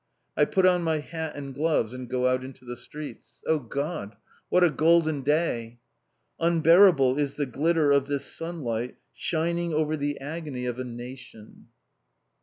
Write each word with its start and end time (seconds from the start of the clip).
I 0.35 0.45
put 0.45 0.65
on 0.65 0.81
my 0.81 0.97
hat 0.97 1.35
and 1.35 1.53
gloves, 1.53 1.93
and 1.93 2.09
go 2.09 2.25
out 2.25 2.43
into 2.43 2.65
the 2.65 2.75
streets. 2.75 3.33
Oh, 3.45 3.59
God! 3.59 4.15
What 4.49 4.63
a 4.63 4.71
golden 4.71 5.21
day! 5.21 5.77
Unbearable 6.39 7.19
is 7.19 7.35
the 7.35 7.45
glitter 7.45 7.91
of 7.91 8.07
this 8.07 8.25
sunlight 8.25 8.95
shining 9.13 9.75
over 9.75 9.95
the 9.95 10.19
agony 10.19 10.65
of 10.65 10.79
a 10.79 10.83
nation! 10.83 11.67